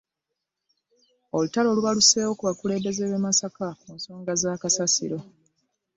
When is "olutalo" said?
1.35-1.69